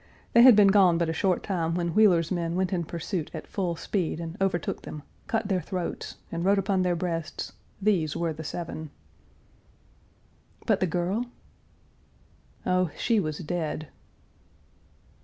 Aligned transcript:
They 0.33 0.41
had 0.41 0.55
been 0.55 0.69
gone 0.69 0.97
but 0.97 1.09
a 1.09 1.13
short 1.13 1.43
time 1.43 1.75
when 1.75 1.93
Wheeler's 1.93 2.31
men 2.31 2.55
went 2.55 2.73
in 2.73 2.85
pursuit 2.85 3.29
at 3.35 3.45
full 3.45 3.75
speed 3.75 4.19
and 4.19 4.35
overtook 4.41 4.81
them, 4.81 5.03
cut 5.27 5.47
their 5.47 5.61
throats 5.61 6.15
and 6.31 6.43
wrote 6.43 6.57
upon 6.57 6.81
their 6.81 6.95
breasts: 6.95 7.53
'These 7.79 8.17
were 8.17 8.33
the 8.33 8.43
seven!'" 8.43 8.89
"But 10.65 10.79
the 10.79 10.87
girl?" 10.87 11.27
"Oh, 12.65 12.89
she 12.97 13.19
was 13.19 13.37
dead!" 13.37 13.89